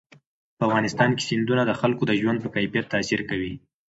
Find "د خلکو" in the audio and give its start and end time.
1.65-2.03